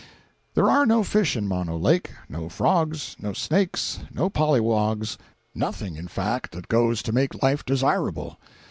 [0.55, 6.67] ]There are no fish in Mono Lake—no frogs, no snakes, no polliwigs—nothing, in fact, that
[6.67, 8.39] goes to make life desirable.